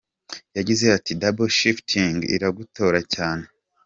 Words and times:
Yagize 0.57 0.85
ati 0.97 1.11
“Double 1.21 1.49
shifting 1.57 2.17
iratugora 2.35 2.99
cyane. 3.13 3.45